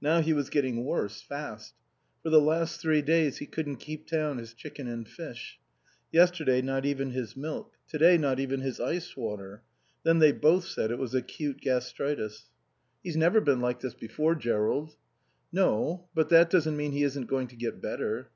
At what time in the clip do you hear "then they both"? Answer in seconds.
10.02-10.64